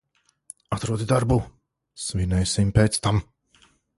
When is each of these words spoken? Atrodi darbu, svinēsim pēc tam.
Atrodi 0.77 1.07
darbu, 1.11 1.37
svinēsim 2.05 2.75
pēc 2.79 3.01
tam. 3.07 3.23